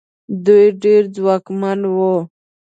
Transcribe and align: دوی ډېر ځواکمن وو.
دوی 0.45 0.65
ډېر 0.83 1.01
ځواکمن 1.15 1.79
وو. 1.95 2.15